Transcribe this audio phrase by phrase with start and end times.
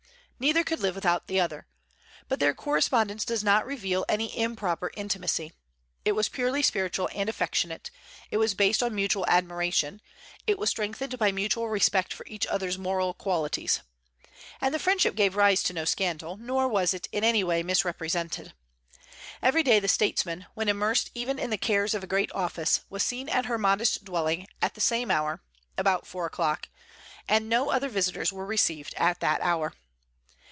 [0.43, 1.67] Neither could live without the other.
[2.27, 5.53] But their correspondence does not reveal any improper intimacy.
[6.03, 7.91] It was purely spiritual and affectionate;
[8.31, 10.01] it was based on mutual admiration;
[10.47, 13.81] it was strengthened by mutual respect for each other's moral qualities.
[14.59, 18.55] And the friendship gave rise to no scandal; nor was it in any way misrepresented.
[19.43, 23.03] Every day the statesman, when immersed even in the cares of a great office, was
[23.03, 25.43] seen at her modest dwelling, at the same hour,
[25.77, 26.67] about four o'clock,
[27.27, 29.75] and no other visitors were received at that hour.